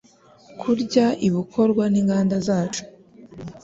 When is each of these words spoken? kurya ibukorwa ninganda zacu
kurya 0.59 1.05
ibukorwa 1.27 1.83
ninganda 1.91 2.35
zacu 2.47 2.83